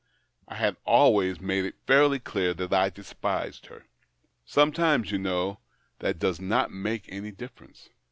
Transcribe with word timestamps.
I 0.47 0.55
had 0.55 0.77
always 0.83 1.39
made 1.39 1.63
it 1.63 1.75
fairly 1.85 2.17
clear 2.17 2.55
that 2.55 2.73
I 2.73 2.89
despised 2.89 3.67
her."" 3.67 3.85
Sometimes, 4.45 5.11
you 5.11 5.19
know, 5.19 5.59
that 5.99 6.17
does 6.17 6.41
not 6.41 6.71
make 6.71 7.05
any 7.09 7.29
difference." 7.29 7.89